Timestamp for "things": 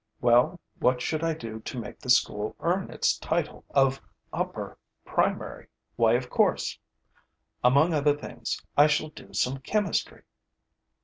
8.17-8.59